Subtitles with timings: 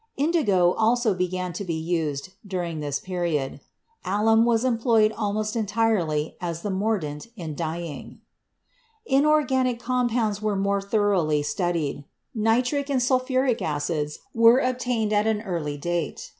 [0.17, 3.59] Indigo also began to be used during this period.
[4.03, 8.19] Alum was employed almost en tirely as the mordant in dyeing.
[9.05, 12.03] Inorganic Compounds were more thoroughly studied.
[12.33, 16.29] Nitric and sulphuric acids were obtained at an early date.